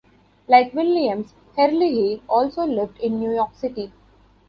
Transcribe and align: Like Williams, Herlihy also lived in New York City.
Like 0.47 0.73
Williams, 0.73 1.35
Herlihy 1.55 2.23
also 2.27 2.65
lived 2.65 2.97
in 3.01 3.19
New 3.19 3.31
York 3.35 3.53
City. 3.53 3.93